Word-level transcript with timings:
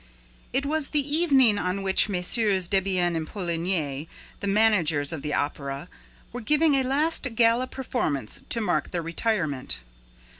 It 0.51 0.65
was 0.65 0.89
the 0.89 1.15
evening 1.15 1.59
on 1.59 1.83
which 1.83 2.07
MM. 2.07 2.67
Debienne 2.67 3.15
and 3.15 3.27
Poligny, 3.27 4.09
the 4.39 4.47
managers 4.47 5.13
of 5.13 5.21
the 5.21 5.35
Opera, 5.35 5.87
were 6.33 6.41
giving 6.41 6.73
a 6.73 6.81
last 6.81 7.35
gala 7.35 7.67
performance 7.67 8.41
to 8.49 8.61
mark 8.61 8.89
their 8.89 9.03
retirement. 9.03 9.81